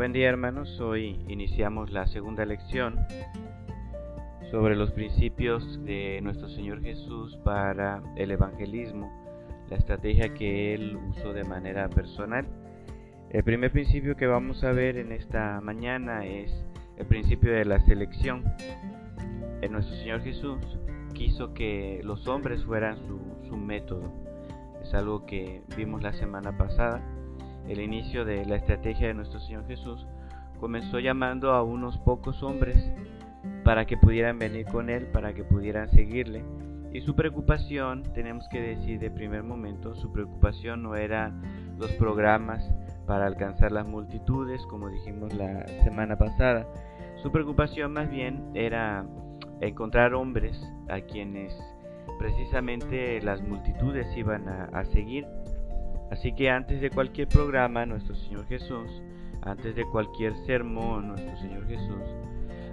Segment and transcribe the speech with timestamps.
[0.00, 2.98] Buen día hermanos, hoy iniciamos la segunda lección
[4.50, 9.12] sobre los principios de nuestro Señor Jesús para el evangelismo,
[9.68, 12.46] la estrategia que Él usó de manera personal.
[13.28, 16.50] El primer principio que vamos a ver en esta mañana es
[16.96, 18.44] el principio de la selección.
[19.60, 20.78] En nuestro Señor Jesús
[21.12, 24.10] quiso que los hombres fueran su, su método.
[24.82, 27.02] Es algo que vimos la semana pasada
[27.68, 30.06] el inicio de la estrategia de nuestro Señor Jesús,
[30.58, 32.90] comenzó llamando a unos pocos hombres
[33.64, 36.44] para que pudieran venir con Él, para que pudieran seguirle.
[36.92, 41.32] Y su preocupación, tenemos que decir de primer momento, su preocupación no era
[41.78, 42.68] los programas
[43.06, 46.66] para alcanzar las multitudes, como dijimos la semana pasada.
[47.22, 49.06] Su preocupación más bien era
[49.60, 51.56] encontrar hombres a quienes
[52.18, 55.26] precisamente las multitudes iban a, a seguir
[56.10, 59.02] Así que antes de cualquier programa, nuestro Señor Jesús,
[59.42, 62.02] antes de cualquier sermón, nuestro Señor Jesús,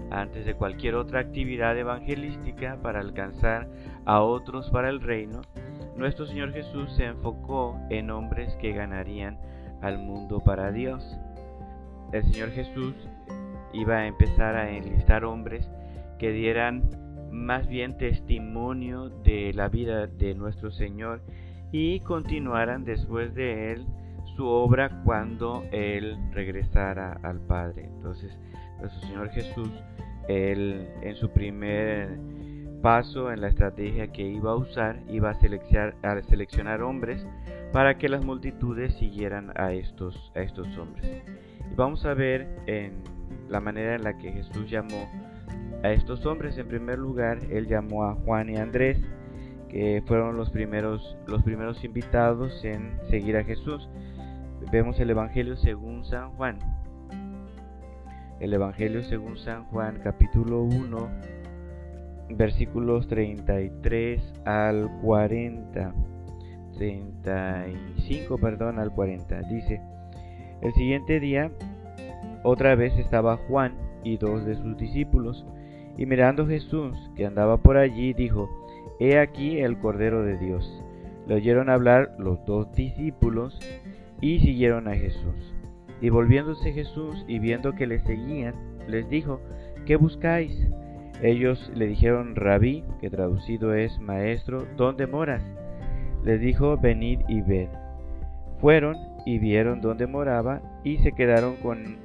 [0.09, 3.69] antes de cualquier otra actividad evangelística para alcanzar
[4.05, 5.41] a otros para el reino,
[5.95, 9.37] nuestro Señor Jesús se enfocó en hombres que ganarían
[9.81, 11.17] al mundo para Dios.
[12.11, 12.95] El Señor Jesús
[13.73, 15.69] iba a empezar a enlistar hombres
[16.17, 16.89] que dieran
[17.31, 21.21] más bien testimonio de la vida de nuestro Señor
[21.71, 23.85] y continuaran después de él
[24.35, 27.85] su obra cuando él regresara al Padre.
[27.85, 28.31] Entonces,
[28.79, 29.71] nuestro Señor Jesús,
[30.27, 32.19] él en su primer
[32.81, 37.25] paso en la estrategia que iba a usar, iba a seleccionar, a seleccionar hombres
[37.73, 41.23] para que las multitudes siguieran a estos, a estos hombres.
[41.71, 42.93] Y vamos a ver en
[43.49, 45.09] la manera en la que Jesús llamó
[45.83, 46.57] a estos hombres.
[46.57, 48.97] En primer lugar, él llamó a Juan y Andrés
[49.69, 53.89] que fueron los primeros, los primeros invitados en seguir a Jesús.
[54.71, 56.57] Vemos el Evangelio según San Juan.
[58.39, 61.09] El Evangelio según San Juan, capítulo 1,
[62.29, 65.93] versículos 33 al 40.
[66.77, 69.41] 35, perdón, al 40.
[69.49, 69.81] Dice,
[70.61, 71.51] el siguiente día,
[72.43, 73.73] otra vez estaba Juan
[74.03, 75.45] y dos de sus discípulos,
[75.97, 78.49] y mirando Jesús, que andaba por allí, dijo,
[78.99, 80.83] He aquí el Cordero de Dios.
[81.27, 83.59] Le oyeron hablar los dos discípulos
[84.21, 85.53] y siguieron a Jesús.
[86.01, 88.55] Y volviéndose Jesús y viendo que le seguían,
[88.87, 89.39] les dijo,
[89.85, 90.67] ¿qué buscáis?
[91.21, 95.43] Ellos le dijeron, Rabí, que traducido es Maestro, ¿dónde moras?
[96.23, 97.69] Les dijo, venid y ved.
[98.59, 101.97] Fueron y vieron dónde moraba y se quedaron con,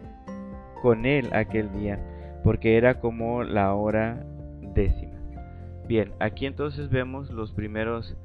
[0.80, 1.98] con él aquel día,
[2.42, 4.24] porque era como la hora
[4.74, 5.11] décima.
[5.92, 8.16] Bien, aquí entonces vemos los primeros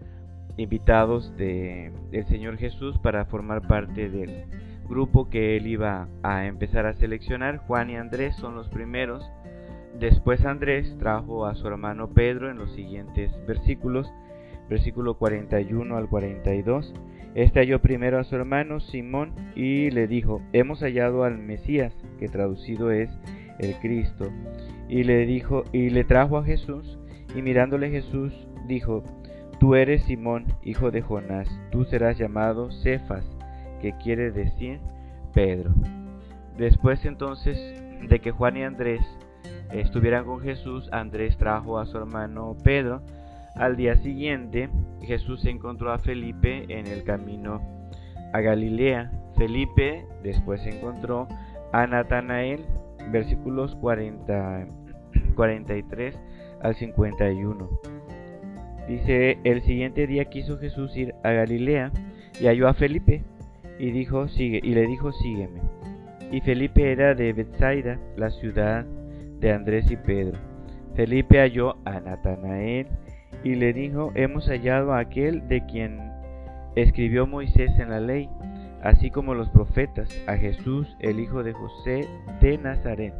[0.56, 4.46] invitados de, del Señor Jesús para formar parte del
[4.88, 7.58] grupo que él iba a empezar a seleccionar.
[7.58, 9.30] Juan y Andrés son los primeros.
[10.00, 14.10] Después Andrés trajo a su hermano Pedro en los siguientes versículos,
[14.70, 16.94] versículo 41 al 42.
[17.36, 22.30] Este halló primero a su hermano Simón y le dijo, hemos hallado al Mesías, que
[22.30, 23.10] traducido es
[23.60, 24.32] el Cristo.
[24.88, 26.98] Y le dijo, y le trajo a Jesús,
[27.36, 28.34] y mirándole Jesús
[28.68, 29.04] dijo,
[29.60, 33.26] Tú eres Simón, hijo de Jonás, tú serás llamado Cefas,
[33.82, 34.80] que quiere decir
[35.34, 35.74] Pedro.
[36.58, 37.58] Después entonces
[38.08, 39.02] de que Juan y Andrés
[39.72, 43.02] estuvieran con Jesús, Andrés trajo a su hermano Pedro.
[43.56, 44.70] Al día siguiente,
[45.02, 47.62] Jesús encontró a Felipe en el camino
[48.34, 49.12] a Galilea.
[49.36, 51.28] Felipe después encontró
[51.74, 52.64] a Natanael,
[53.12, 54.68] versículos 40,
[55.36, 56.16] 43
[56.62, 57.70] al 51.
[58.88, 61.92] Dice, el siguiente día quiso Jesús ir a Galilea
[62.40, 63.24] y halló a Felipe
[63.80, 65.62] y dijo, y le dijo, sígueme.
[66.32, 68.86] Y Felipe era de Bethsaida, la ciudad
[69.40, 70.38] de Andrés y Pedro.
[70.96, 72.88] Felipe halló a Natanael
[73.44, 76.00] y le dijo, hemos hallado a aquel de quien
[76.76, 78.30] escribió Moisés en la ley,
[78.82, 82.08] así como los profetas, a Jesús, el hijo de José
[82.42, 83.14] de Nazaret.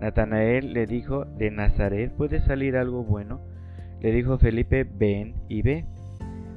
[0.00, 3.40] Natanael le dijo, ¿de Nazaret puede salir algo bueno?
[4.00, 5.84] Le dijo Felipe, ven y ve.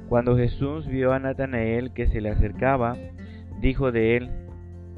[0.08, 2.96] Cuando Jesús vio a Natanael que se le acercaba,
[3.60, 4.30] dijo de él,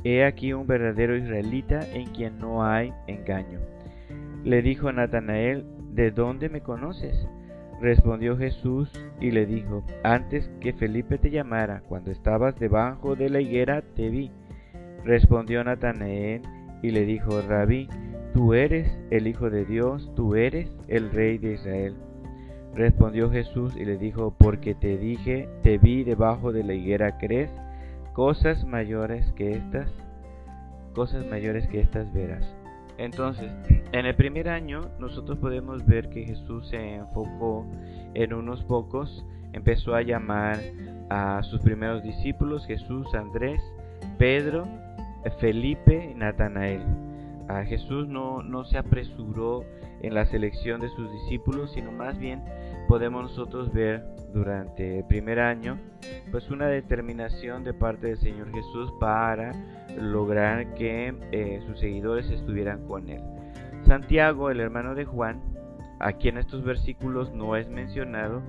[0.04, 3.60] He aquí un verdadero israelita en quien no hay engaño.
[4.42, 7.14] Le dijo Natanael, ¿de dónde me conoces?
[7.80, 8.90] Respondió Jesús
[9.20, 14.08] y le dijo, Antes que Felipe te llamara, cuando estabas debajo de la higuera, te
[14.08, 14.32] vi.
[15.04, 16.42] Respondió Natanael
[16.82, 17.88] y le dijo, Rabí,
[18.34, 21.94] Tú eres el Hijo de Dios, tú eres el Rey de Israel.
[22.74, 27.50] Respondió Jesús y le dijo, porque te dije, te vi debajo de la higuera, ¿crees?
[28.14, 29.88] Cosas mayores que estas
[30.94, 32.44] cosas mayores que estas verás.
[32.98, 33.50] Entonces,
[33.92, 37.66] en el primer año nosotros podemos ver que Jesús se enfocó
[38.14, 40.58] en unos pocos, empezó a llamar
[41.10, 43.60] a sus primeros discípulos, Jesús, Andrés,
[44.18, 44.66] Pedro,
[45.40, 46.82] Felipe y Natanael.
[47.48, 49.64] A Jesús no, no se apresuró
[50.00, 52.42] en la selección de sus discípulos, sino más bien
[52.88, 55.78] podemos nosotros ver durante el primer año
[56.30, 59.52] pues una determinación de parte del Señor Jesús para
[59.98, 63.22] lograr que eh, sus seguidores estuvieran con él.
[63.86, 65.40] Santiago, el hermano de Juan,
[66.00, 68.42] aquí en estos versículos no es mencionado,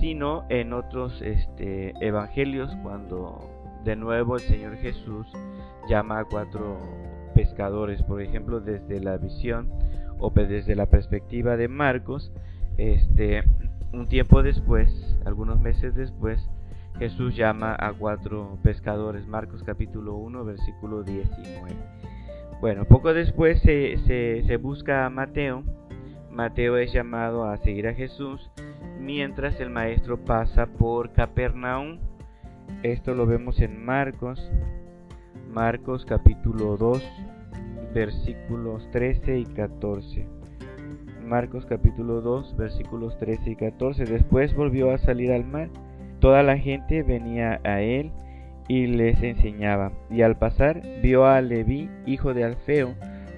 [0.00, 3.38] sino en otros este, evangelios cuando
[3.84, 5.26] de nuevo el Señor Jesús
[5.88, 6.78] llama a cuatro
[7.34, 9.70] pescadores, por ejemplo, desde la visión
[10.18, 12.32] o desde la perspectiva de Marcos,
[12.76, 13.42] este,
[13.92, 14.90] un tiempo después,
[15.24, 16.48] algunos meses después,
[16.98, 21.74] Jesús llama a cuatro pescadores, Marcos capítulo 1, versículo 19.
[22.60, 25.64] Bueno, poco después se, se, busca a Mateo.
[26.30, 28.50] Mateo es llamado a seguir a Jesús
[29.00, 31.98] mientras el maestro pasa por Capernaum.
[32.84, 34.40] Esto lo vemos en Marcos,
[35.52, 37.02] Marcos capítulo 2,
[37.92, 40.26] versículos 13 y 14.
[41.26, 44.06] Marcos capítulo 2 versículos 13 y 14.
[44.06, 45.68] Después volvió a salir al mar.
[46.20, 48.12] Toda la gente venía a él
[48.66, 49.92] y les enseñaba.
[50.08, 52.94] Y al pasar vio a Leví, hijo de Alfeo,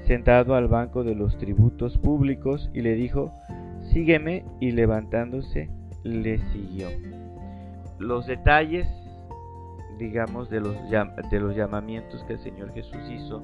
[0.07, 3.33] sentado al banco de los tributos públicos y le dijo,
[3.93, 5.69] sígueme y levantándose
[6.05, 6.91] le siguió.
[7.99, 8.87] Los detalles,
[9.99, 13.43] digamos, de los, de los llamamientos que el Señor Jesús hizo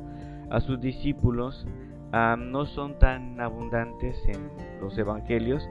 [0.51, 1.67] a sus discípulos
[2.13, 4.51] no son tan abundantes en
[4.81, 5.69] los evangelios,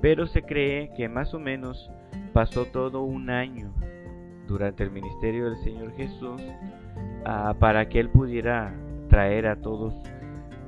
[0.00, 1.90] pero se cree que más o menos
[2.32, 3.72] pasó todo un año
[4.46, 6.40] durante el ministerio del Señor Jesús
[7.24, 8.74] ah, para que Él pudiera
[9.08, 9.94] traer a todos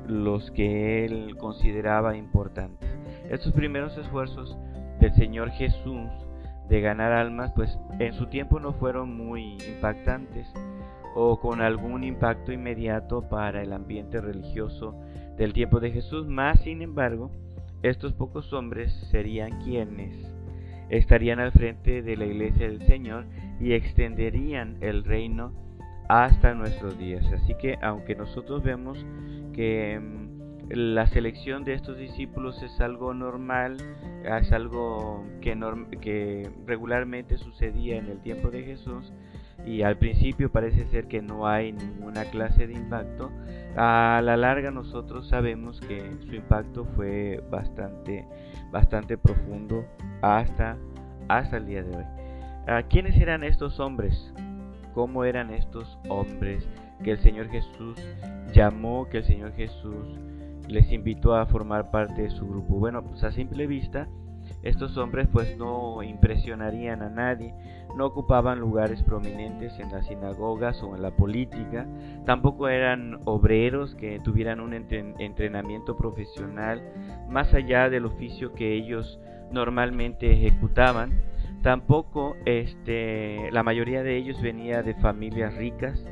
[0.07, 2.89] los que Él consideraba importantes.
[3.29, 4.57] Estos primeros esfuerzos
[5.01, 6.09] del Señor Jesús
[6.71, 10.47] de ganar almas, pues en su tiempo no fueron muy impactantes
[11.17, 14.95] o con algún impacto inmediato para el ambiente religioso
[15.37, 17.33] del tiempo de Jesús, más sin embargo,
[17.83, 20.15] estos pocos hombres serían quienes
[20.91, 23.25] estarían al frente de la iglesia del Señor
[23.59, 25.53] y extenderían el reino
[26.09, 27.25] hasta nuestros días.
[27.33, 29.05] Así que aunque nosotros vemos
[29.53, 30.20] que mm,
[30.71, 33.77] la selección de estos discípulos es algo normal,
[34.25, 39.13] es algo que, regularmente sucedía en el tiempo de Jesús,
[39.67, 43.31] y al principio parece ser que no hay ninguna clase de impacto,
[43.77, 48.27] a la larga nosotros sabemos que su impacto fue bastante,
[48.71, 49.85] bastante profundo
[50.23, 50.77] hasta,
[51.29, 52.05] hasta el día de hoy.
[52.89, 54.33] ¿Quiénes eran estos hombres?
[54.95, 56.69] ¿Cómo eran estos hombres
[57.03, 57.99] que el Señor Jesús
[58.53, 60.19] llamó, que el Señor Jesús
[60.71, 62.77] les invitó a formar parte de su grupo?
[62.77, 64.09] Bueno, pues a simple vista,
[64.63, 67.55] estos hombres pues no impresionarían a nadie,
[67.97, 71.87] no ocupaban lugares prominentes en las sinagogas o en la política,
[72.27, 76.83] tampoco eran obreros que tuvieran un entrenamiento profesional
[77.29, 79.19] más allá del oficio que ellos
[79.51, 81.23] normalmente ejecutaban.
[81.63, 86.05] Tampoco este, la mayoría de ellos venía de familias ricas,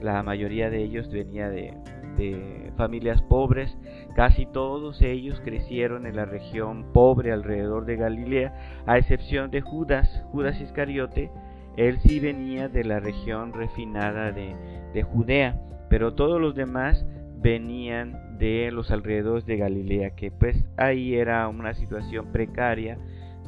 [0.00, 1.74] la mayoría de ellos venía de,
[2.16, 3.76] de familias pobres,
[4.14, 10.24] casi todos ellos crecieron en la región pobre alrededor de Galilea, a excepción de Judas,
[10.32, 11.30] Judas Iscariote,
[11.76, 14.54] él sí venía de la región refinada de,
[14.94, 17.04] de Judea, pero todos los demás
[17.38, 22.98] venían de los alrededores de Galilea, que pues ahí era una situación precaria,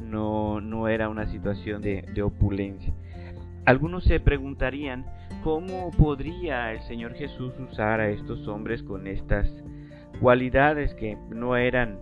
[0.03, 2.93] no, no era una situación de, de opulencia.
[3.65, 5.05] Algunos se preguntarían
[5.43, 9.49] ¿Cómo podría el Señor Jesús usar a estos hombres con estas
[10.19, 11.97] cualidades que no eran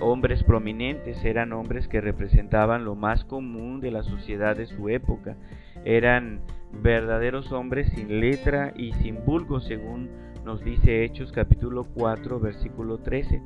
[0.00, 5.36] hombres prominentes, eran hombres que representaban lo más común de la sociedad de su época,
[5.84, 6.42] eran
[6.80, 10.10] verdaderos hombres sin letra y sin vulgo, según
[10.44, 13.42] nos dice Hechos capítulo 4 versículo 13.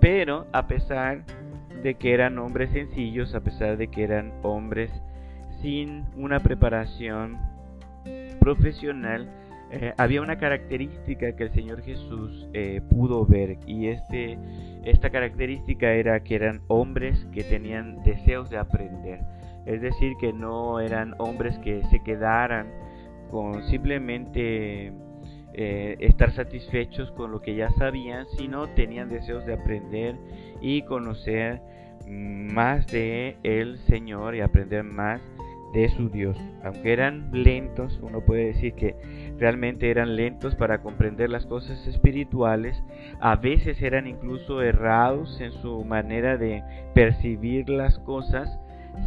[0.00, 1.24] Pero a pesar
[1.82, 4.92] de que eran hombres sencillos, a pesar de que eran hombres
[5.60, 7.57] sin una preparación
[8.38, 9.28] profesional,
[9.70, 14.38] eh, había una característica que el Señor Jesús eh, pudo ver y este,
[14.84, 19.20] esta característica era que eran hombres que tenían deseos de aprender,
[19.66, 22.66] es decir, que no eran hombres que se quedaran
[23.30, 24.90] con simplemente
[25.52, 30.16] eh, estar satisfechos con lo que ya sabían, sino tenían deseos de aprender
[30.62, 31.60] y conocer
[32.08, 35.20] más de el Señor y aprender más
[35.72, 36.36] de su Dios.
[36.64, 38.96] Aunque eran lentos, uno puede decir que
[39.38, 42.82] realmente eran lentos para comprender las cosas espirituales,
[43.20, 46.62] a veces eran incluso errados en su manera de
[46.94, 48.48] percibir las cosas,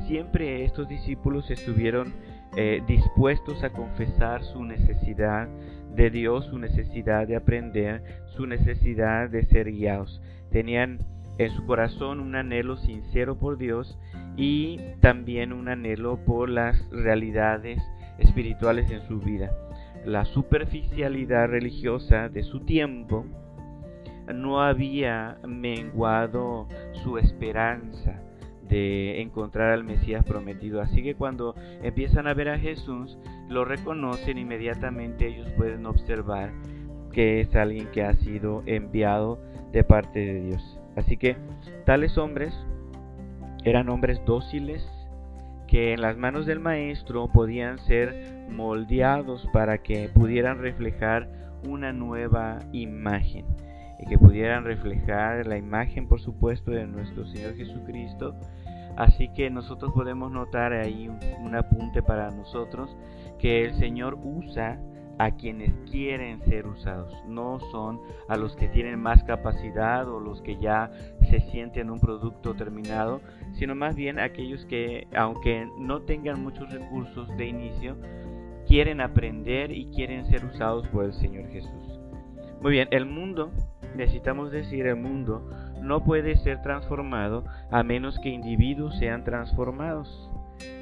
[0.07, 2.13] siempre estos discípulos estuvieron
[2.55, 5.47] eh, dispuestos a confesar su necesidad
[5.95, 8.03] de Dios, su necesidad de aprender,
[8.35, 10.21] su necesidad de ser guiados.
[10.51, 10.99] Tenían
[11.37, 13.97] en su corazón un anhelo sincero por Dios
[14.35, 17.81] y también un anhelo por las realidades
[18.19, 19.51] espirituales en su vida.
[20.05, 23.25] La superficialidad religiosa de su tiempo
[24.33, 26.67] no había menguado
[27.03, 28.21] su esperanza
[28.67, 30.81] de encontrar al Mesías prometido.
[30.81, 33.17] Así que cuando empiezan a ver a Jesús,
[33.49, 36.51] lo reconocen inmediatamente, ellos pueden observar
[37.11, 39.39] que es alguien que ha sido enviado
[39.73, 40.80] de parte de Dios.
[40.95, 41.37] Así que
[41.85, 42.53] tales hombres
[43.63, 44.87] eran hombres dóciles
[45.67, 51.29] que en las manos del maestro podían ser moldeados para que pudieran reflejar
[51.67, 53.45] una nueva imagen
[53.99, 58.35] y que pudieran reflejar la imagen por supuesto de nuestro Señor Jesucristo.
[58.97, 62.97] Así que nosotros podemos notar ahí un, un apunte para nosotros
[63.39, 64.77] que el Señor usa
[65.23, 70.41] a quienes quieren ser usados, no son a los que tienen más capacidad o los
[70.41, 70.91] que ya
[71.29, 73.21] se sienten un producto terminado,
[73.53, 77.97] sino más bien aquellos que, aunque no tengan muchos recursos de inicio,
[78.67, 81.99] quieren aprender y quieren ser usados por el Señor Jesús.
[82.59, 83.51] Muy bien, el mundo,
[83.95, 85.47] necesitamos decir, el mundo
[85.83, 90.30] no puede ser transformado a menos que individuos sean transformados.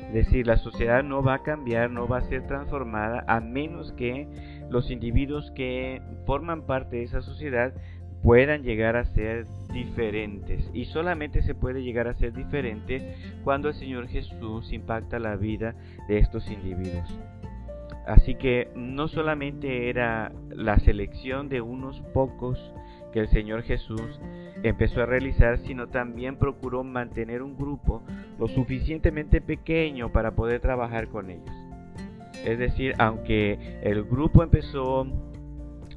[0.08, 3.92] Es decir, la sociedad no va a cambiar, no va a ser transformada a menos
[3.94, 4.28] que
[4.70, 7.74] los individuos que forman parte de esa sociedad
[8.24, 10.70] puedan llegar a ser diferentes.
[10.74, 15.76] Y solamente se puede llegar a ser diferente cuando el Señor Jesús impacta la vida
[16.08, 17.20] de estos individuos.
[18.08, 22.60] Así que no solamente era la selección de unos pocos
[23.12, 24.20] que el Señor Jesús
[24.64, 28.04] empezó a realizar, sino también procuró mantener un grupo
[28.38, 31.50] lo suficientemente pequeño para poder trabajar con ellos.
[32.46, 35.08] Es decir, aunque el grupo empezó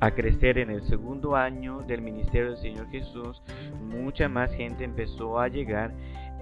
[0.01, 3.41] a crecer en el segundo año del ministerio del Señor Jesús,
[3.81, 5.93] mucha más gente empezó a llegar,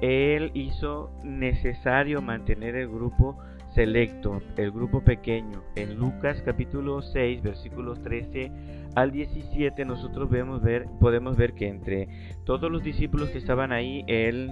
[0.00, 3.39] Él hizo necesario mantener el grupo
[3.75, 5.62] selecto, el grupo pequeño.
[5.77, 8.50] En Lucas capítulo 6, versículos 13
[8.95, 12.09] al 17 nosotros vemos ver, podemos ver que entre
[12.45, 14.50] todos los discípulos que estaban ahí, Él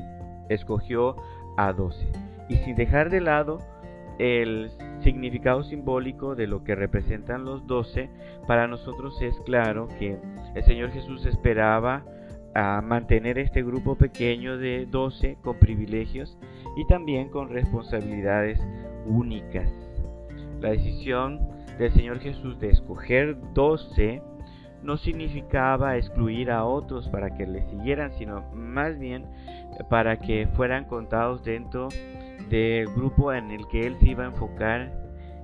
[0.48, 1.16] escogió
[1.56, 2.06] a 12.
[2.48, 3.60] Y sin dejar de lado
[4.18, 4.70] el
[5.02, 8.08] significado simbólico de lo que representan los 12,
[8.46, 10.18] para nosotros es claro que
[10.54, 12.04] el Señor Jesús esperaba
[12.54, 16.38] a mantener este grupo pequeño de 12 con privilegios
[16.76, 18.60] y también con responsabilidades
[19.08, 19.70] únicas.
[20.60, 21.40] La decisión
[21.78, 24.22] del Señor Jesús de escoger 12
[24.82, 29.24] no significaba excluir a otros para que le siguieran, sino más bien
[29.88, 31.88] para que fueran contados dentro
[32.48, 34.92] del grupo en el que él se iba a enfocar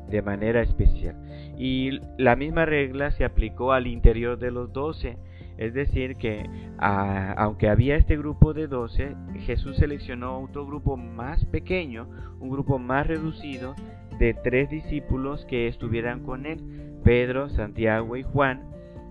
[0.09, 1.17] de manera especial.
[1.59, 5.17] Y la misma regla se aplicó al interior de los doce.
[5.57, 12.09] Es decir, que aunque había este grupo de doce, Jesús seleccionó otro grupo más pequeño,
[12.41, 13.75] un grupo más reducido
[14.19, 16.61] de tres discípulos que estuvieran con él,
[17.05, 18.63] Pedro, Santiago y Juan,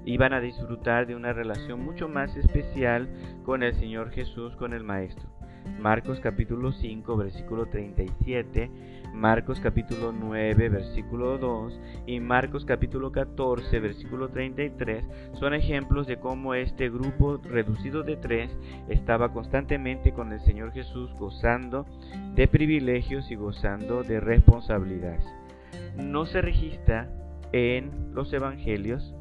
[0.06, 3.08] iban a disfrutar de una relación mucho más especial
[3.44, 5.33] con el Señor Jesús, con el Maestro.
[5.80, 8.70] Marcos capítulo 5 versículo 37,
[9.14, 16.54] Marcos capítulo 9 versículo 2 y Marcos capítulo 14 versículo 33 son ejemplos de cómo
[16.54, 18.50] este grupo reducido de tres
[18.90, 21.86] estaba constantemente con el Señor Jesús gozando
[22.36, 25.26] de privilegios y gozando de responsabilidades.
[25.98, 27.10] No se registra
[27.52, 29.14] en los evangelios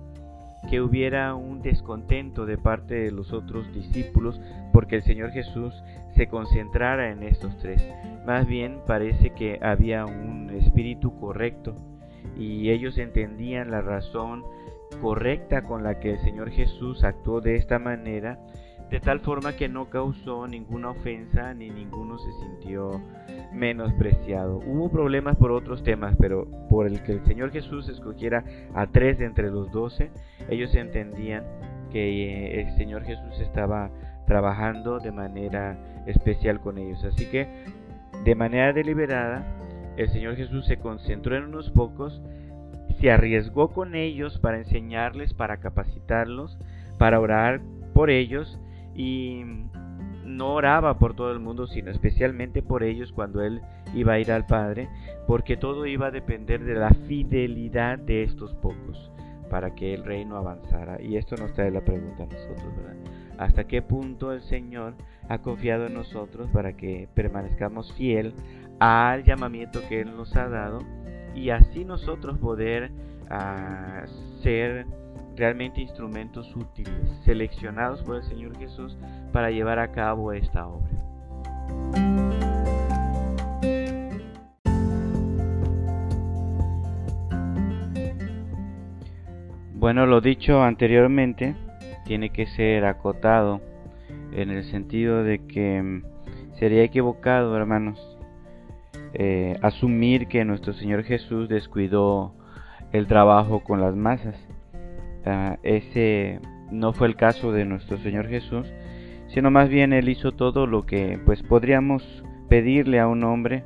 [0.71, 4.41] que hubiera un descontento de parte de los otros discípulos
[4.73, 5.75] porque el Señor Jesús
[6.15, 7.87] se concentrara en estos tres.
[8.27, 11.75] Más bien parece que había un espíritu correcto
[12.37, 14.45] y ellos entendían la razón
[15.01, 18.39] correcta con la que el Señor Jesús actuó de esta manera
[18.93, 23.01] de tal forma que no causó ninguna ofensa ni ninguno se sintió
[23.51, 24.59] menospreciado.
[24.59, 29.19] Hubo problemas por otros temas, pero por el que el Señor Jesús escogiera a tres
[29.19, 30.11] de entre los doce,
[30.51, 31.45] ellos entendían
[31.91, 33.91] que eh, el Señor Jesús estaba
[34.27, 37.03] trabajando de manera especial con ellos.
[37.05, 37.49] Así que,
[38.25, 39.45] de manera deliberada,
[39.97, 42.23] el Señor Jesús se concentró en unos pocos,
[43.01, 46.59] se arriesgó con ellos para enseñarles, para capacitarlos,
[46.99, 47.61] para orar
[47.95, 48.59] por ellos
[48.95, 49.43] y
[50.25, 53.61] no oraba por todo el mundo, sino especialmente por ellos cuando él
[53.95, 54.89] iba a ir al Padre,
[55.27, 59.11] porque todo iba a depender de la fidelidad de estos pocos
[59.51, 61.03] para que el reino avanzara.
[61.03, 62.73] Y esto nos trae la pregunta a nosotros.
[63.37, 64.95] ¿Hasta qué punto el Señor
[65.29, 68.35] ha confiado en nosotros para que permanezcamos fiel
[68.79, 70.81] al llamamiento que Él nos ha dado
[71.35, 72.91] y así nosotros poder
[73.31, 74.05] ah,
[74.43, 74.87] ser
[75.37, 76.93] realmente instrumentos útiles,
[77.25, 78.97] seleccionados por el Señor Jesús
[79.33, 80.91] para llevar a cabo esta obra.
[89.75, 91.57] Bueno, lo dicho anteriormente
[92.05, 93.61] tiene que ser acotado
[94.33, 96.03] en el sentido de que mm,
[96.59, 98.19] sería equivocado, hermanos,
[99.15, 102.35] eh, asumir que nuestro Señor Jesús descuidó
[102.93, 104.37] el trabajo con las masas.
[105.25, 108.67] Ah, ese no fue el caso de nuestro Señor Jesús,
[109.29, 112.03] sino más bien Él hizo todo lo que pues podríamos
[112.49, 113.65] pedirle a un hombre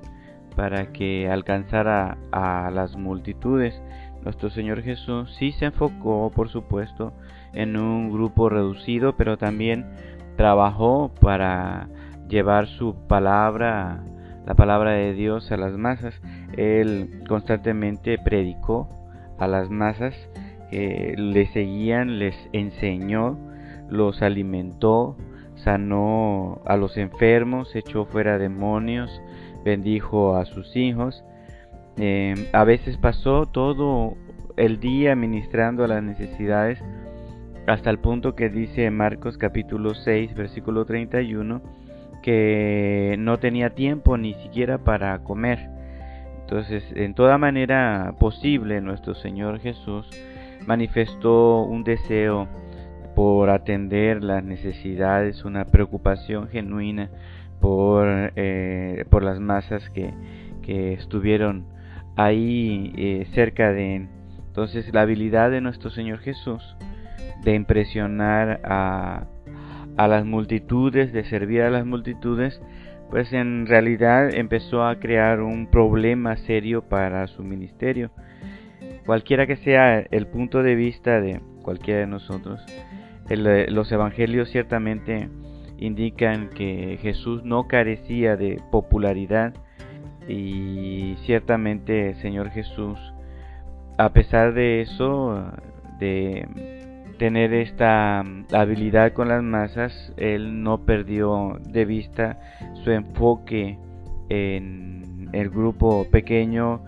[0.55, 3.81] para que alcanzara a las multitudes.
[4.23, 7.13] Nuestro Señor Jesús sí se enfocó, por supuesto,
[7.53, 9.87] en un grupo reducido, pero también
[10.37, 11.89] trabajó para
[12.29, 14.05] llevar su palabra,
[14.47, 16.15] la palabra de Dios a las masas.
[16.57, 18.89] Él constantemente predicó
[19.39, 20.15] a las masas
[20.71, 23.39] le seguían, les enseñó,
[23.89, 25.17] los alimentó,
[25.57, 29.11] sanó a los enfermos, echó fuera demonios,
[29.65, 31.25] bendijo a sus hijos.
[31.97, 34.17] Em, a veces pasó todo
[34.57, 36.83] el día ministrando a las necesidades
[37.67, 41.63] hasta el punto que dice Marcos capítulo 6 versículo 31
[42.23, 45.69] que no tenía tiempo ni siquiera para comer.
[46.41, 50.09] Entonces, en toda manera posible, nuestro Señor Jesús
[50.67, 52.49] manifestó un deseo
[53.15, 57.11] por atender las necesidades, una preocupación genuina
[57.61, 60.13] por, eh, por las masas que,
[60.63, 61.67] que estuvieron
[62.17, 64.09] ahí eh, cerca de él.
[64.49, 66.77] Entonces la habilidad de nuestro Señor Jesús
[67.47, 69.29] de impresionar a,
[69.97, 72.61] a las multitudes, de servir a las multitudes,
[73.09, 78.11] pues en realidad empezó a crear un problema serio para su ministerio.
[79.07, 82.61] Cualquiera que sea el punto de vista de cualquiera de nosotros,
[83.31, 85.29] eh, los evangelios ciertamente
[85.79, 89.55] indican que Jesús no carecía de popularidad
[90.27, 92.99] y ciertamente el Señor Jesús,
[93.99, 95.53] a pesar de eso,
[96.01, 96.76] de
[97.19, 102.39] tener esta habilidad con las masas, él no perdió de vista
[102.85, 103.79] su enfoque
[104.29, 106.83] en el grupo pequeño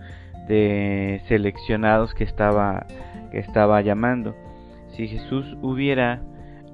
[0.47, 2.85] de seleccionados que estaba,
[3.31, 4.35] que estaba llamando.
[4.95, 6.21] Si Jesús hubiera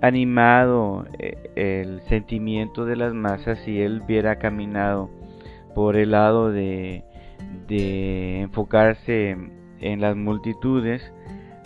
[0.01, 5.09] animado eh, el sentimiento de las masas, si él hubiera caminado
[5.73, 7.03] por el lado de,
[7.67, 9.37] de enfocarse
[9.79, 11.01] en las multitudes,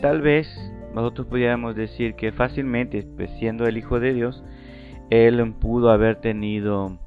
[0.02, 0.48] tal vez
[0.94, 4.44] nosotros pudiéramos decir que fácilmente, pues siendo el Hijo de Dios,
[5.10, 6.98] él pudo haber tenido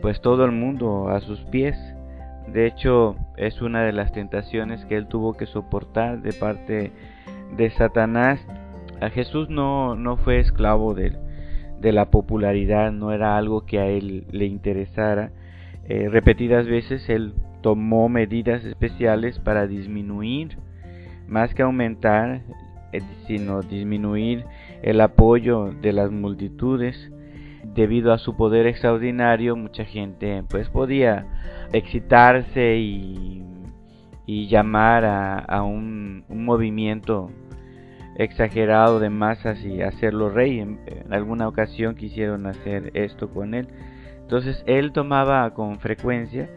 [0.00, 1.76] pues todo el mundo a sus pies
[2.46, 6.92] de hecho, es una de las tentaciones que él tuvo que soportar de parte
[7.56, 8.40] de Satanás.
[9.00, 11.16] A Jesús no, no fue esclavo de,
[11.80, 15.30] de la popularidad, no era algo que a él le interesara.
[15.88, 20.58] Eh, repetidas veces él tomó medidas especiales para disminuir,
[21.28, 22.42] más que aumentar,
[23.26, 24.44] sino disminuir
[24.82, 27.10] el apoyo de las multitudes.
[27.64, 31.26] Debido a su poder extraordinario, mucha gente pues podía
[31.72, 33.44] excitarse y,
[34.26, 37.30] llamar a, un, movimiento
[38.16, 40.60] exagerado de masas y hacerlo rey.
[40.60, 43.68] En, alguna ocasión quisieron hacer esto con él.
[44.22, 46.50] Entonces él tomaba con frecuencia,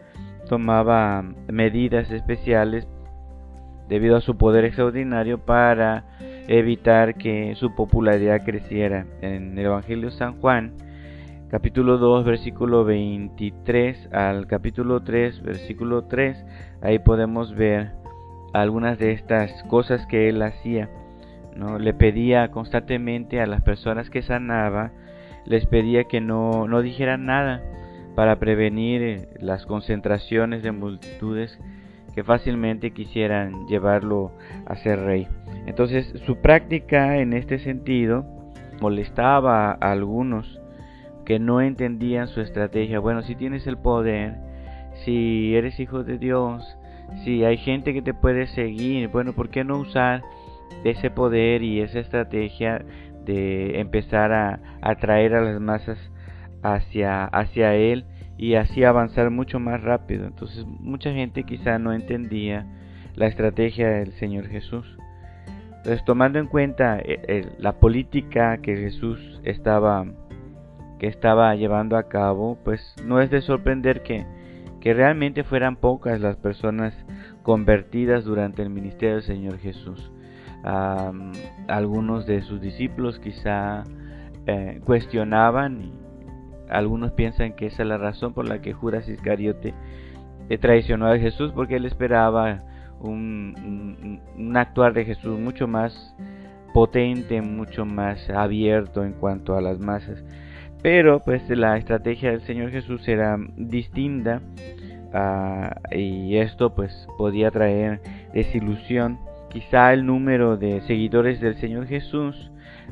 [0.48, 2.88] tomaba medidas especiales
[3.88, 6.04] debido a su poder extraordinario para
[6.48, 9.06] evitar que su popularidad creciera.
[9.20, 10.74] En el Evangelio de San Juan,
[11.50, 16.44] capítulo 2, versículo 23 al capítulo 3, versículo 3,
[16.82, 17.92] ahí podemos ver
[18.52, 20.88] algunas de estas cosas que él hacía.
[21.54, 21.78] ¿no?
[21.78, 24.92] Le pedía constantemente a las personas que sanaba,
[25.44, 27.62] les pedía que no, no dijeran nada
[28.14, 31.58] para prevenir eh, las concentraciones de multitudes
[32.16, 34.32] que fácilmente quisieran llevarlo
[34.64, 35.28] a ser rey.
[35.66, 38.24] Entonces su práctica en este sentido
[38.80, 40.58] molestaba a algunos
[41.26, 43.00] que no entendían su estrategia.
[43.00, 44.34] Bueno, si tienes el poder,
[45.04, 46.78] si eres hijo de Dios,
[47.22, 50.22] si hay gente que te puede seguir, bueno, ¿por qué no usar
[50.84, 52.82] ese poder y esa estrategia
[53.26, 55.98] de empezar a atraer a las masas
[56.62, 58.06] hacia, hacia Él
[58.38, 60.26] y así avanzar mucho más rápido.
[60.26, 62.66] Entonces mucha gente quizá no entendía
[63.14, 64.86] la estrategia del Señor Jesús.
[65.68, 70.04] Entonces tomando en cuenta eh, la política que Jesús estaba,
[70.98, 74.26] que estaba llevando a cabo, pues no es de sorprender que,
[74.80, 76.92] que realmente fueran pocas las personas
[77.42, 80.10] convertidas durante el ministerio del Señor Jesús.
[81.68, 83.84] algunos de sus discípulos quizá
[84.48, 86.05] eh, cuestionaban
[86.68, 89.74] algunos piensan que esa es la razón por la que Judas Iscariote
[90.48, 92.62] eh, traicionó a Jesús porque él esperaba
[93.00, 94.20] un,
[94.54, 96.14] actuar de Jesús mucho más
[96.72, 100.22] potente, mucho más abierto en cuanto a las masas.
[100.82, 104.40] Pero pues la estrategia del Señor Jesús era distinta
[105.12, 108.00] ah, y esto pues podía traer
[108.32, 109.18] desilusión.
[109.50, 112.50] Quizá el número de seguidores del Señor Jesús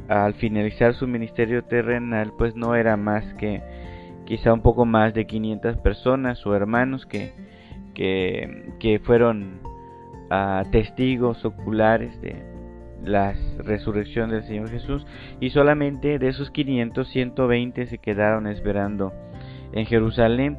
[0.08, 3.62] al finalizar su ministerio terrenal pues no era más que
[4.24, 7.32] quizá un poco más de 500 personas o hermanos que,
[7.94, 9.60] que, fueron
[10.30, 12.42] ah, testigos oculares de
[13.04, 15.06] la resurrección del Señor Jesús.
[15.40, 19.12] Y solamente de esos 500 120 se quedaron esperando
[19.72, 20.58] en Jerusalén.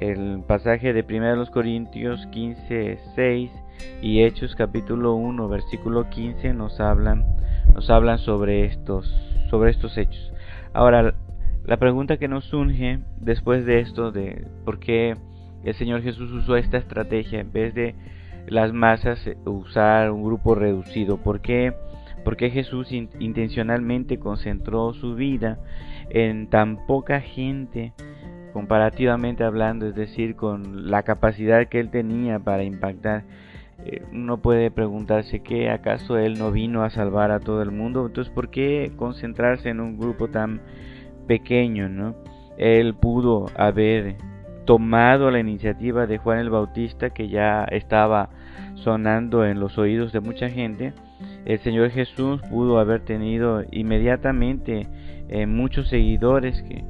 [0.00, 3.50] El pasaje de 1 Corintios 15 6
[4.02, 7.24] y Hechos capítulo 1 versículo 15 nos hablan
[7.74, 9.06] nos hablan sobre estos,
[9.50, 10.32] sobre estos hechos.
[10.72, 11.14] Ahora,
[11.64, 15.16] la pregunta que nos surge después de esto, de por qué
[15.64, 17.94] el Señor Jesús usó esta estrategia en vez de
[18.46, 21.72] las masas eh, usar un grupo reducido, ¿por qué,
[22.24, 25.58] por qué Jesús intencionalmente concentró su vida
[26.10, 27.92] en tan poca gente?
[28.54, 33.24] comparativamente hablando, es decir, con la capacidad que él tenía para impactar
[34.12, 38.32] uno puede preguntarse que acaso él no vino a salvar a todo el mundo, entonces
[38.32, 40.60] ¿por qué concentrarse en un grupo tan
[41.26, 42.14] pequeño, no?
[42.56, 44.16] Él pudo haber
[44.64, 48.30] tomado la iniciativa de Juan el Bautista que ya estaba
[48.74, 50.92] sonando en los oídos de mucha gente.
[51.44, 54.86] El Señor Jesús pudo haber tenido inmediatamente
[55.28, 56.84] eh, muchos seguidores que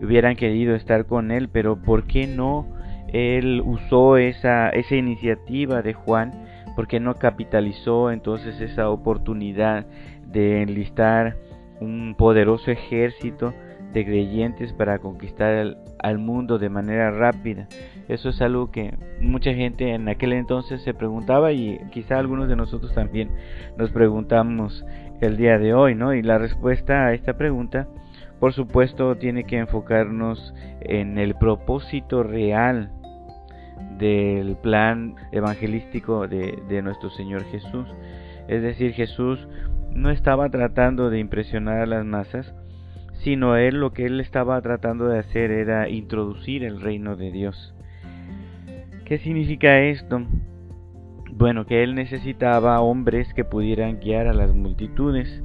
[0.00, 2.66] hubieran querido estar con él, pero ¿por qué no?
[3.12, 6.32] Él usó esa, esa iniciativa de Juan
[6.76, 9.86] porque no capitalizó entonces esa oportunidad
[10.26, 11.36] de enlistar
[11.80, 13.52] un poderoso ejército
[13.92, 17.66] de creyentes para conquistar al mundo de manera rápida.
[18.08, 22.56] Eso es algo que mucha gente en aquel entonces se preguntaba y quizá algunos de
[22.56, 23.30] nosotros también
[23.76, 24.84] nos preguntamos
[25.20, 26.14] el día de hoy, ¿no?
[26.14, 27.88] Y la respuesta a esta pregunta,
[28.38, 32.92] por supuesto, tiene que enfocarnos en el propósito real
[33.98, 37.86] del plan evangelístico de, nuestro Señor Jesús.
[38.46, 39.46] Es decir, Jesús
[39.90, 42.54] no estaba tratando de impresionar a las masas,
[43.24, 47.74] sino él lo que él estaba tratando de hacer era introducir el reino de Dios.
[49.04, 50.22] ¿Qué significa esto?
[51.32, 55.42] Bueno, que él necesitaba hombres que pudieran guiar a las multitudes.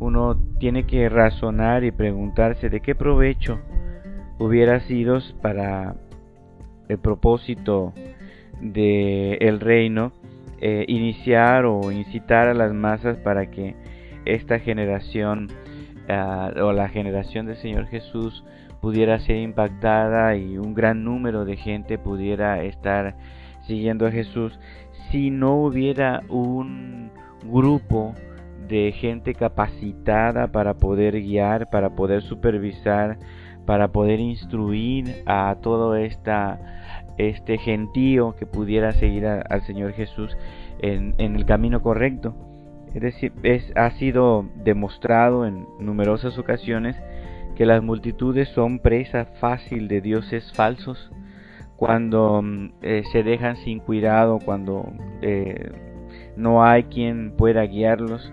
[0.00, 3.60] Uno tiene que razonar y preguntarse de qué provecho
[4.38, 5.96] hubiera sido para
[6.88, 7.92] el propósito
[8.60, 10.12] del el reino,
[10.60, 13.76] eh, iniciar o incitar a las masas para que
[14.24, 15.48] esta generación
[16.08, 18.44] ah, o la generación del Señor Jesús
[18.80, 23.16] pudiera ser impactada y un gran número de gente pudiera estar
[23.66, 24.58] siguiendo a Jesús.
[25.10, 27.10] Si no hubiera un
[27.44, 28.14] grupo
[28.68, 33.18] de gente capacitada para poder guiar, para poder supervisar,
[33.68, 36.58] para poder instruir a todo esta,
[37.18, 40.34] este gentío que pudiera seguir al Señor Jesús
[40.78, 42.34] en, el camino correcto.
[42.94, 46.96] Es decir, es, ha sido demostrado en numerosas ocasiones
[47.56, 51.10] que las multitudes son presa fácil de dioses falsos
[51.76, 55.72] cuando mm, eh, se dejan sin cuidado, cuando eh,
[56.38, 58.32] no hay quien pueda guiarlos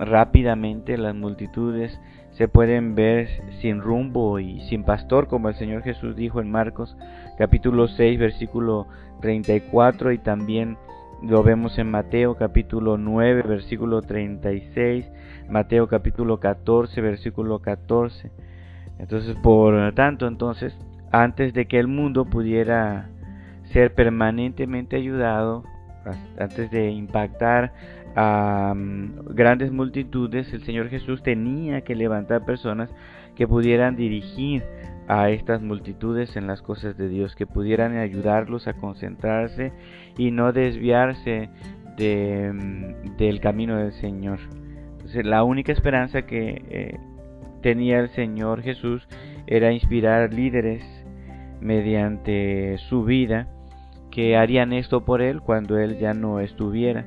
[0.00, 1.96] rápidamente las multitudes
[2.42, 3.28] se pueden ver
[3.60, 6.96] sin rumbo y sin pastor, como el Señor Jesús dijo en Marcos
[7.38, 8.88] capítulo 6, versículo
[9.20, 10.76] 34, y también
[11.22, 15.08] lo vemos en Mateo capítulo 9, versículo 36,
[15.48, 18.32] Mateo capítulo 14, versículo 14.
[18.98, 20.76] Entonces, por tanto, entonces,
[21.12, 23.08] antes de que el mundo pudiera
[23.66, 25.62] ser permanentemente ayudado,
[26.40, 27.72] antes de impactar
[28.16, 32.90] a mm, grandes multitudes, el Señor Jesús tenía que levantar personas
[33.34, 34.62] que pudieran dirigir
[35.08, 39.72] a estas multitudes en las cosas de Dios, que pudieran ayudarlos a concentrarse
[40.16, 41.50] y no desviarse
[41.96, 44.38] de, mm, del camino del Señor.
[45.24, 46.98] La única esperanza que eh,
[47.60, 49.06] tenía el Señor Jesús
[49.46, 50.84] era inspirar líderes
[51.60, 53.48] mediante su vida
[54.10, 57.06] que harían esto por él cuando él ya no estuviera.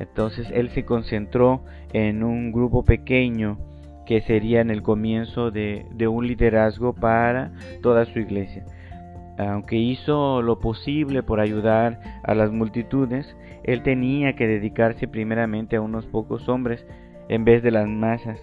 [0.00, 3.58] Entonces él se concentró en un grupo pequeño
[4.06, 8.64] que sería en el comienzo de, un liderazgo para toda su iglesia.
[9.38, 15.82] Aunque hizo lo posible por ayudar a las multitudes, él tenía que dedicarse primeramente a
[15.82, 16.84] unos pocos hombres
[17.28, 18.40] en vez de las masas,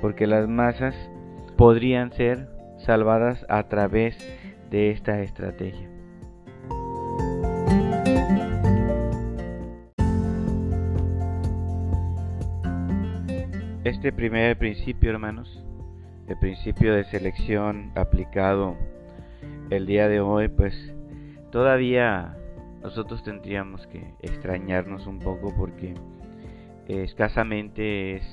[0.00, 0.94] porque las masas
[1.56, 4.16] podrían ser salvadas a través
[4.70, 5.88] de esta estrategia.
[13.82, 15.64] Este primer principio, hermanos,
[16.28, 18.76] el principio de selección aplicado
[19.70, 20.92] el día de hoy, pues
[21.50, 22.36] todavía
[22.82, 25.94] nosotros tendríamos que extrañarnos un poco porque
[26.88, 28.24] escasamente es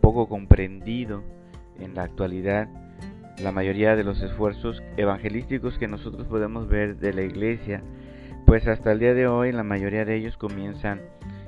[0.00, 1.24] poco comprendido
[1.80, 2.68] en la actualidad
[3.42, 7.82] la mayoría de los esfuerzos evangelísticos que nosotros podemos ver de la iglesia,
[8.46, 11.00] pues hasta el día de hoy la mayoría de ellos comienzan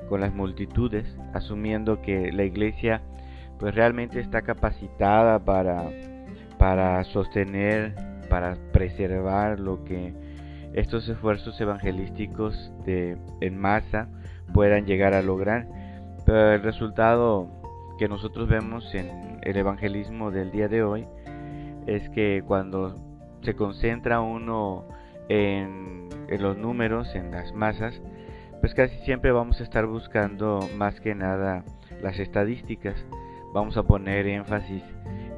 [0.08, 3.02] con las multitudes, asumiendo que la iglesia
[3.58, 5.90] pues realmente está capacitada para,
[6.58, 7.94] para sostener,
[8.28, 10.14] para preservar lo que
[10.74, 14.08] estos esfuerzos evangelísticos de, en masa
[14.52, 15.66] puedan llegar a lograr.
[16.24, 17.48] Pero el resultado
[17.98, 21.06] que nosotros vemos en el evangelismo del día de hoy
[21.86, 22.94] es que cuando
[23.42, 24.84] se concentra uno
[25.28, 28.00] en, en los números, en las masas,
[28.60, 31.64] pues casi siempre vamos a estar buscando más que nada
[32.02, 33.04] las estadísticas.
[33.52, 34.82] Vamos a poner énfasis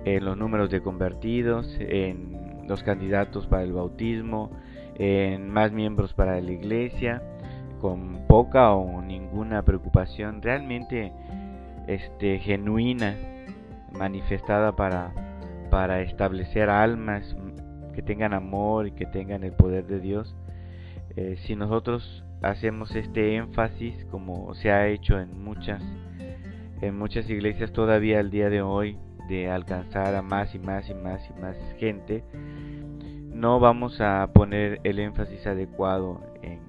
[0.04, 4.50] en los números de convertidos, en los candidatos para el bautismo,
[4.96, 7.22] en más miembros para la iglesia,
[7.81, 11.12] con poca o ninguna preocupación realmente
[11.87, 13.16] este, genuina,
[13.92, 15.12] manifestada para,
[15.70, 17.37] para establecer almas
[17.94, 20.37] que tengan amor y que tengan el poder de Dios.
[21.16, 25.83] Eh, si nosotros hacemos este énfasis como se ha hecho en muchas
[26.81, 28.97] en muchas iglesias todavía al día de hoy
[29.29, 32.23] de alcanzar a más y más y más y más gente
[33.33, 36.21] no vamos a poner el énfasis adecuado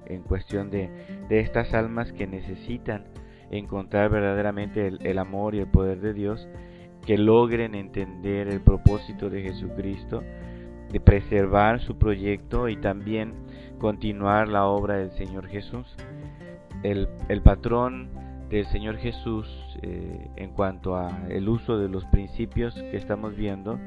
[0.06, 0.88] en, cuestión de,
[1.30, 3.04] estas almas que necesitan
[3.50, 6.48] encontrar verdaderamente el amor y el poder de Dios
[7.06, 10.22] que logren entender el propósito de Jesucristo
[10.92, 13.34] de preservar su proyecto y también
[13.80, 15.86] continuar la obra del Señor Jesús.
[16.84, 17.08] El,
[17.42, 18.10] patrón
[18.48, 19.48] del Señor Jesús
[19.82, 23.78] eh, en cuanto a el uso de los principios que estamos viendo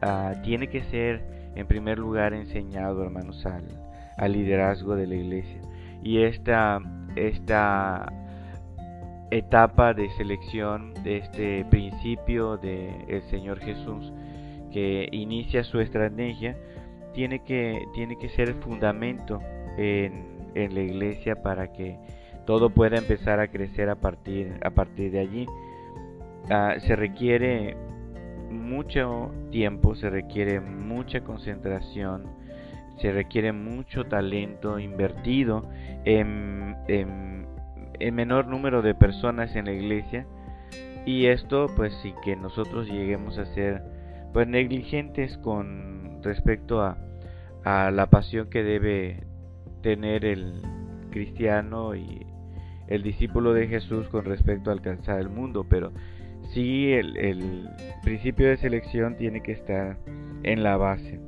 [0.00, 5.60] ah, tiene que ser en primer lugar enseñado hermanos al, liderazgo de la iglesia
[6.02, 6.80] y esta,
[7.14, 8.12] esta
[9.30, 14.12] etapa de selección de este principio del Señor Jesús
[14.72, 16.56] que inicia su estrategia
[17.18, 19.40] tiene que, tiene que ser fundamento
[19.76, 21.98] en, en, la iglesia para que
[22.46, 25.46] todo pueda empezar a crecer a partir, a partir de allí.
[26.48, 27.76] Ah, se requiere
[28.52, 32.22] mucho tiempo, se requiere mucha concentración,
[32.98, 35.68] se requiere mucho talento invertido
[36.04, 37.48] en, en,
[37.98, 40.24] en menor número de personas en la iglesia
[41.04, 43.82] y esto pues sí que nosotros lleguemos a ser
[44.32, 46.96] pues negligentes con respecto a,
[47.68, 49.24] a la pasión que debe
[49.82, 50.62] tener el
[51.10, 52.24] cristiano y
[52.86, 55.92] el discípulo de Jesús con respecto a alcanzar el mundo, pero
[56.54, 57.68] sí el,
[58.02, 59.98] principio de selección tiene que estar
[60.44, 61.20] en la base.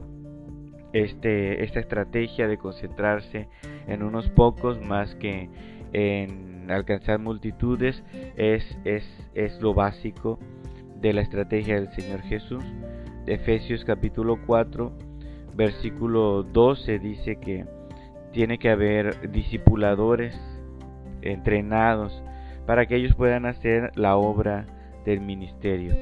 [0.94, 3.48] Este, esta estrategia de concentrarse
[3.87, 5.50] en unos pocos más que
[5.92, 8.03] en alcanzar multitudes
[8.38, 10.38] es, es, es lo básico
[11.03, 12.64] de la estrategia del Señor Jesús.
[13.26, 15.09] Efesios capítulo 4,
[15.60, 17.66] versículo 12 dice que
[18.32, 20.34] tiene que haber discipuladores
[21.20, 22.22] entrenados
[22.66, 24.64] para que ellos puedan hacer la obra
[25.04, 25.94] del ministerio.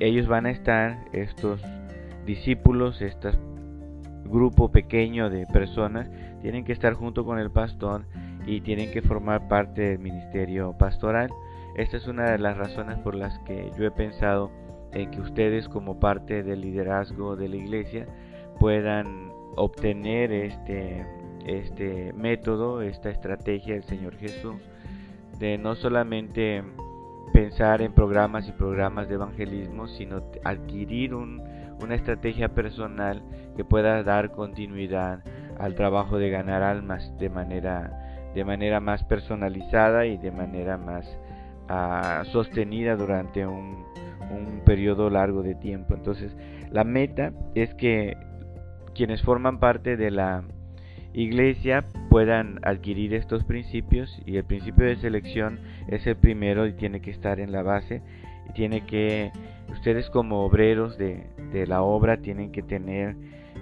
[0.00, 1.62] Ellos van a estar, estos
[2.26, 3.30] discípulos, este
[4.26, 6.10] grupo pequeño de personas,
[6.42, 8.04] tienen que estar junto con el pastor
[8.46, 11.30] y tienen que formar parte del ministerio pastoral.
[11.78, 14.50] Esta es una de las razones por las que yo he pensado
[14.92, 18.06] en que ustedes como parte del liderazgo de la iglesia
[18.58, 21.04] puedan obtener este,
[21.46, 24.56] este método, esta estrategia del Señor Jesús,
[25.38, 26.62] de no solamente
[27.32, 33.22] pensar en programas y programas de evangelismo, sino adquirir una estrategia personal
[33.56, 35.20] que pueda dar continuidad
[35.58, 41.06] al trabajo de ganar almas de manera, de manera más personalizada y de manera más
[41.68, 43.84] ah, sostenida durante un,
[44.30, 45.94] un periodo largo de tiempo.
[45.94, 46.36] Entonces,
[46.70, 48.16] La meta es que
[48.96, 50.42] quienes forman parte de la
[51.12, 57.00] iglesia puedan adquirir estos principios y el principio de selección es el primero y tiene
[57.00, 58.02] que estar en la base
[58.54, 59.32] tiene que
[59.70, 63.16] ustedes como obreros de, de la obra tienen que tener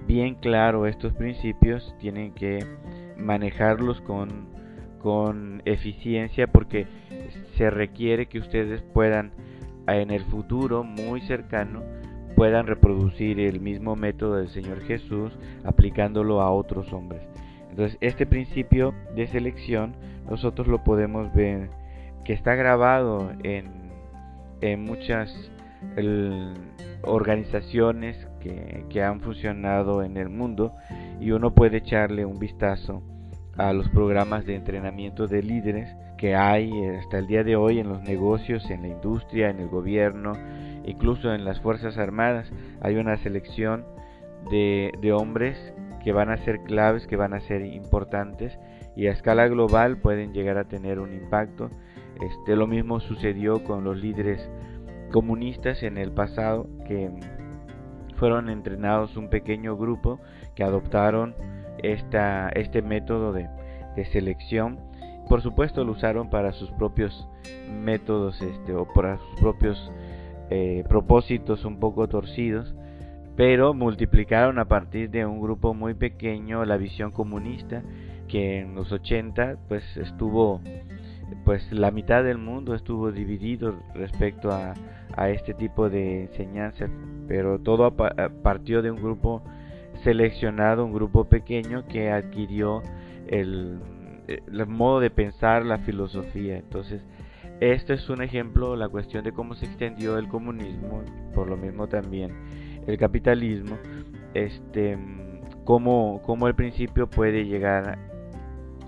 [0.07, 2.64] bien claro estos principios tienen que
[3.18, 4.49] manejarlos con,
[5.01, 6.87] con eficiencia porque
[7.57, 9.33] se requiere que ustedes puedan
[9.87, 11.83] en el futuro muy cercano
[12.35, 15.33] puedan reproducir el mismo método del Señor Jesús
[15.64, 17.23] aplicándolo a otros hombres.
[17.70, 19.97] Entonces, este principio de selección
[20.29, 21.70] nosotros lo podemos ver
[22.25, 23.92] que está grabado en,
[24.61, 25.51] en muchas
[27.03, 30.73] organizaciones que, que, han funcionado en el mundo
[31.20, 33.03] y uno puede echarle un vistazo
[33.57, 37.88] a los programas de entrenamiento de líderes que hay hasta el día de hoy en
[37.88, 40.33] los negocios, en la industria, en el gobierno,
[40.85, 42.51] incluso en las Fuerzas Armadas.
[42.81, 43.85] Hay una selección
[44.51, 48.59] de, de hombres que van a ser claves, que van a ser importantes
[48.97, 51.70] y a escala global pueden llegar a tener un impacto.
[52.20, 54.49] Este, lo mismo sucedió con los líderes
[55.11, 57.11] comunistas en el pasado que
[58.16, 60.20] fueron entrenados un pequeño grupo
[60.55, 61.35] que adoptaron
[61.79, 63.49] esta, este método de,
[63.97, 64.79] de selección.
[65.29, 67.29] Por supuesto lo usaron para sus propios
[67.70, 69.90] métodos este, o para sus propios
[70.50, 72.74] eh, propósitos un poco torcidos,
[73.37, 77.83] pero multiplicaron a partir de un grupo muy pequeño la visión comunista
[78.28, 80.61] que en los 80 pues estuvo
[81.44, 84.74] pues la mitad del mundo estuvo dividido respecto a,
[85.16, 86.88] a este tipo de enseñanza
[87.26, 87.94] pero todo
[88.42, 89.42] partió de un grupo
[90.04, 92.83] seleccionado un grupo pequeño que adquirió
[93.26, 93.78] el,
[94.28, 97.02] el modo de pensar la filosofía entonces
[97.60, 101.02] este es un ejemplo la cuestión de cómo se extendió el comunismo
[101.34, 102.32] por lo mismo también
[102.87, 103.76] el capitalismo,
[104.34, 104.98] este,
[105.64, 107.98] cómo, cómo el principio puede llegar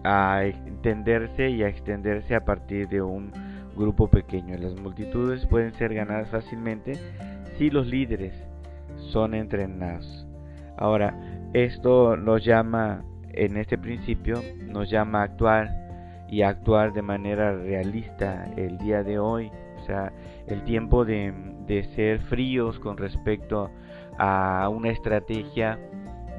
[0.04, 3.32] a entenderse y a extenderse a partir de un
[3.76, 4.56] grupo pequeño.
[4.58, 6.94] Las multitudes pueden ser ganadas fácilmente
[7.58, 8.34] si los líderes
[8.96, 10.26] son entrenados.
[10.76, 11.14] Ahora,
[11.54, 13.02] esto nos llama,
[13.36, 15.70] en este principio, nos llama a actuar
[16.28, 19.50] y a actuar de manera realista el día de hoy.
[19.80, 20.12] O sea,
[20.46, 21.32] el tiempo de,
[21.66, 23.70] de ser fríos con respecto
[24.18, 25.78] a una estrategia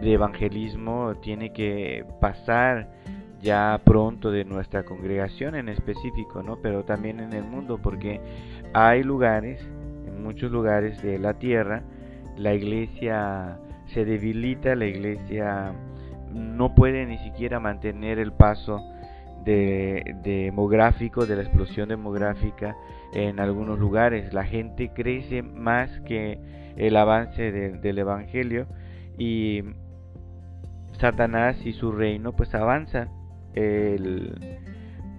[0.01, 2.89] de evangelismo tiene que pasar
[3.41, 6.57] ya pronto de nuestra congregación en específico, ¿no?
[6.57, 8.19] Pero también en el mundo, porque
[8.73, 9.61] hay lugares,
[10.07, 11.83] en muchos lugares de la tierra,
[12.35, 15.73] la iglesia se debilita, la iglesia
[16.37, 18.81] no puede ni siquiera mantener el paso
[19.43, 22.75] de, demográfico, de la explosión demográfica
[23.13, 24.33] en algunos lugares.
[24.33, 26.39] La gente crece más que
[26.75, 28.67] el avance del Evangelio
[29.17, 29.63] y
[30.99, 33.09] Satanás y su reino pues avanzan.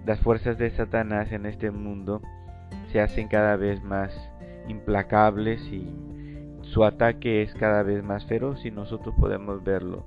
[0.05, 2.21] las fuerzas de Satanás en este mundo
[2.91, 4.13] se hacen cada vez más
[4.67, 5.87] implacables y
[6.61, 10.05] su ataque es cada vez más feroz y nosotros podemos verlo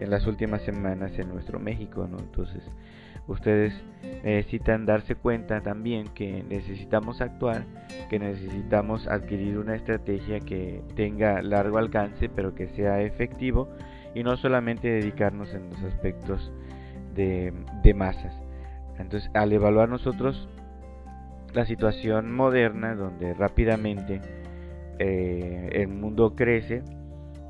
[0.00, 2.18] en las últimas semanas en nuestro México, ¿no?
[2.18, 2.62] Entonces,
[3.26, 3.72] ustedes
[4.24, 7.64] necesitan darse cuenta también que necesitamos actuar,
[8.08, 13.68] que necesitamos adquirir una estrategia que tenga largo alcance pero que sea efectivo
[14.14, 16.52] y no solamente dedicarnos en los aspectos
[17.14, 17.52] de,
[17.94, 18.34] masas.
[18.98, 20.48] Entonces al evaluar nosotros
[21.52, 24.20] la situación moderna donde rápidamente
[24.98, 26.82] eh, el mundo crece,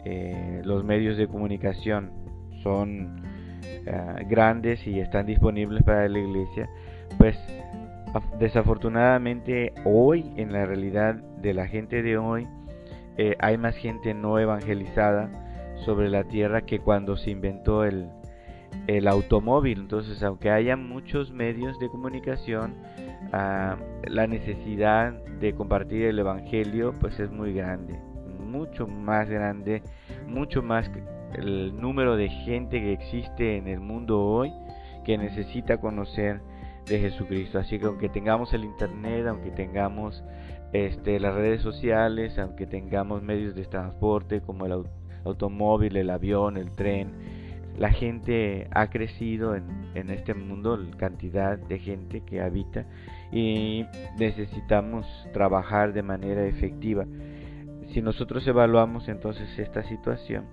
[0.05, 2.20] eh, los medios de comunicación
[2.63, 3.23] son
[3.63, 6.69] eh, grandes y están disponibles para la iglesia,
[7.19, 7.39] pues
[8.39, 12.49] desafortunadamente hoy en la realidad de la gente de hoy
[13.17, 15.31] eh, hay más gente no evangelizada
[15.85, 18.09] sobre la tierra que cuando se inventó el,
[18.87, 19.81] el automóvil.
[19.81, 22.75] Entonces, aunque haya muchos medios de comunicación,
[23.33, 27.99] ah, la necesidad de compartir el Evangelio pues es muy grande,
[28.39, 29.83] mucho más grande,
[30.27, 30.91] mucho más
[31.35, 34.53] el número de gente que existe en el mundo hoy
[35.05, 36.41] que necesita conocer
[36.87, 37.59] de Jesucristo.
[37.59, 40.23] Así que aunque tengamos el internet, aunque tengamos
[40.73, 44.85] este, las redes sociales, aunque tengamos medios de transporte como el
[45.25, 47.13] automóvil, el avión, el tren,
[47.79, 49.65] la gente ha crecido en,
[49.95, 52.85] en este mundo, la cantidad de gente que habita
[53.33, 53.87] y
[54.19, 57.07] necesitamos trabajar de manera efectiva.
[57.93, 60.45] Si nosotros evaluamos entonces esta situación,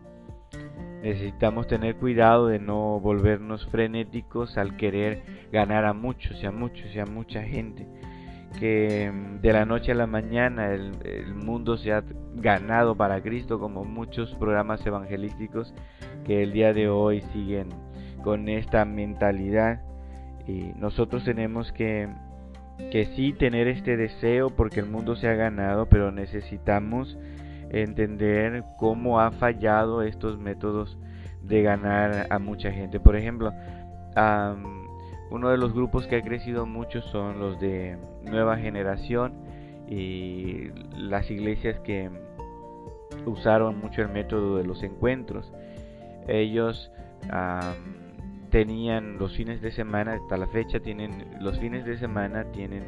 [1.01, 5.21] Necesitamos tener cuidado de no volvernos frenéticos al querer
[5.51, 7.87] ganar a muchos y a muchos y a mucha gente.
[8.59, 12.03] que mm, de la noche a la mañana el, mundo se ha
[12.35, 15.73] ganado para Cristo, como muchos programas evangelísticos
[16.25, 17.69] que el día de hoy siguen
[18.23, 19.81] con esta mentalidad.
[20.47, 22.07] Y nosotros tenemos que,
[22.91, 27.17] que sí tener este deseo porque el mundo se ha ganado, pero necesitamos
[27.70, 30.97] entender cómo ha fallado estos métodos
[31.41, 32.99] de ganar a mucha gente.
[32.99, 33.53] Por ejemplo,
[35.30, 39.34] uno de los grupos que ha crecido mucho son los de nueva generación
[39.89, 42.09] y las iglesias que
[43.26, 45.53] usaron mucho el método de los encuentros.
[46.28, 46.91] Ellos
[48.49, 52.84] tenían los fines de semana, hasta la fecha tienen los fines de semana tienen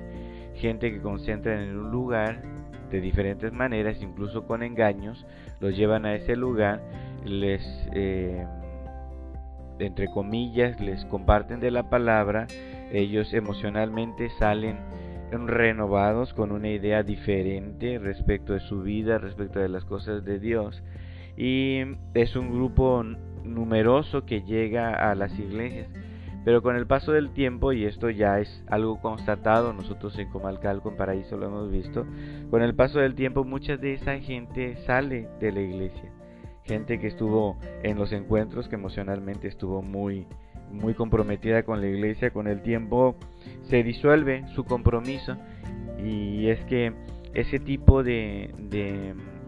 [0.55, 2.41] gente que concentra en un lugar
[2.89, 5.25] de diferentes maneras, incluso con engaños,
[5.59, 6.81] los llevan a ese lugar,
[7.25, 7.61] les
[7.93, 8.45] eh,
[9.79, 12.47] entre comillas, les comparten de la palabra,
[12.91, 14.77] ellos emocionalmente salen
[15.31, 20.83] renovados con una idea diferente respecto de su vida, respecto de las cosas de Dios.
[21.37, 21.81] Y
[22.13, 23.03] es un grupo
[23.43, 25.87] numeroso que llega a las iglesias.
[26.45, 30.81] Pero con el paso del tiempo, y esto ya es algo constatado, nosotros en Comalcal
[30.81, 32.05] con Paraíso lo hemos visto,
[32.49, 36.11] con el paso del tiempo mucha de esa gente sale de la iglesia.
[36.63, 40.27] Gente que estuvo en los encuentros, que emocionalmente estuvo muy,
[40.71, 43.15] muy comprometida con la iglesia, con el tiempo
[43.63, 45.35] se disuelve su compromiso.
[46.03, 46.93] Y es que
[47.33, 48.53] ese tipo de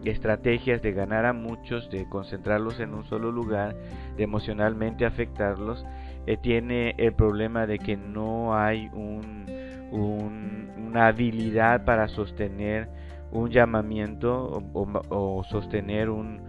[0.04, 3.76] estrategias de ganar a muchos, de concentrarlos en un solo lugar,
[4.16, 5.84] de emocionalmente afectarlos,
[6.26, 9.46] eh, tiene el problema de que no hay un,
[9.90, 12.88] una habilidad para sostener
[13.30, 16.42] un llamamiento o sostener un,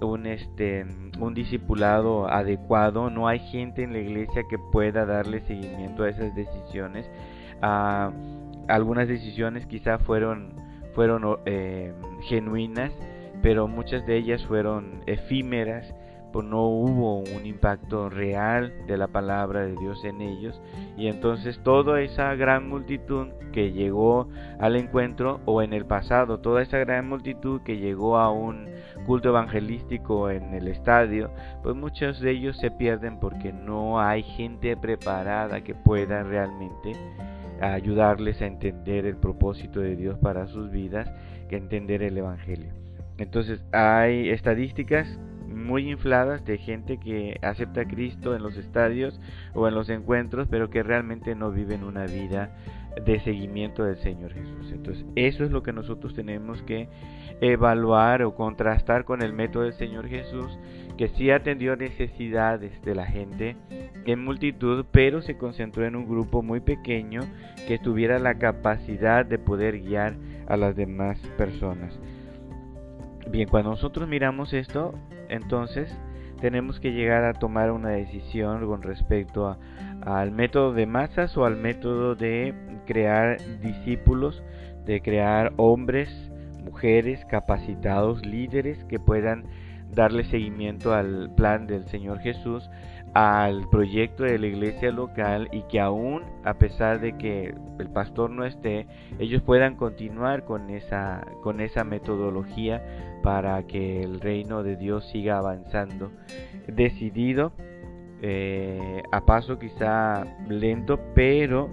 [0.00, 0.84] un este
[1.18, 3.10] un discipulado adecuado.
[3.10, 7.10] No hay gente en la iglesia que pueda darle seguimiento a esas decisiones.
[7.62, 8.12] Ah,
[8.68, 10.54] algunas decisiones quizá fueron
[10.94, 11.92] fueron eh,
[12.28, 12.92] genuinas
[13.42, 15.94] pero muchas de ellas fueron efímeras
[16.32, 20.60] pues no hubo un impacto real de la palabra de Dios en ellos
[20.96, 26.62] y entonces toda esa gran multitud que llegó al encuentro o en el pasado, toda
[26.62, 28.68] esa gran multitud que llegó a un
[29.06, 31.30] culto evangelístico en el estadio,
[31.62, 36.92] pues muchos de ellos se pierden porque no hay gente preparada que pueda realmente
[37.60, 41.10] ayudarles a entender el propósito de Dios para sus vidas,
[41.48, 42.72] que entender el evangelio.
[43.16, 45.18] Entonces hay estadísticas
[45.68, 49.20] muy infladas de gente que acepta a Cristo en los estadios
[49.52, 52.56] o en los encuentros, pero que realmente no viven una vida
[53.04, 54.72] de seguimiento del Señor Jesús.
[54.72, 56.88] Entonces, eso es lo que nosotros tenemos que
[57.42, 60.58] evaluar o contrastar con el método del Señor Jesús,
[60.96, 63.54] que sí atendió necesidades de la gente
[64.06, 67.20] en multitud, pero se concentró en un grupo muy pequeño
[67.68, 70.14] que tuviera la capacidad de poder guiar
[70.48, 72.00] a las demás personas.
[73.30, 74.94] Bien, cuando nosotros miramos esto,
[75.28, 75.94] entonces
[76.40, 79.58] tenemos que llegar a tomar una decisión con respecto
[80.02, 82.54] al método de masas o al método de
[82.86, 84.42] crear discípulos,
[84.86, 86.08] de crear hombres,
[86.64, 89.44] mujeres capacitados, líderes que puedan
[89.92, 92.70] darle seguimiento al plan del Señor Jesús,
[93.14, 98.30] al proyecto de la iglesia local y que aún a pesar de que el pastor
[98.30, 98.86] no esté,
[99.18, 102.82] ellos puedan continuar con esa, con esa metodología
[103.22, 106.10] para que el reino de Dios siga avanzando.
[106.66, 107.52] Decidido,
[108.22, 111.68] eh, a paso quizá lento, pero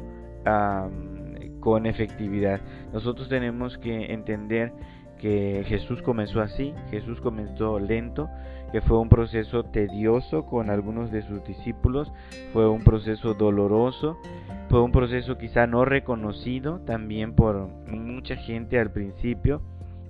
[1.60, 2.62] con efectividad.
[2.94, 4.72] Nosotros tenemos que entender
[5.18, 8.30] que Jesús comenzó así, Jesús comenzó lento,
[8.76, 12.12] que fue un proceso tedioso con algunos de sus discípulos,
[12.52, 14.20] fue un proceso doloroso,
[14.68, 19.62] fue un proceso quizá no reconocido también por mucha gente al principio,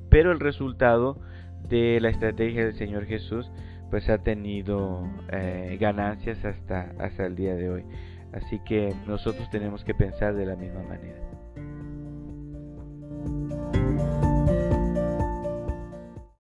[0.10, 1.20] pero el resultado
[1.70, 3.52] de la estrategia del Señor Jesús
[3.92, 7.84] pues ha tenido eh, ganancias hasta, hasta el día de hoy.
[8.34, 11.25] Así que nosotros tenemos que pensar de la misma manera.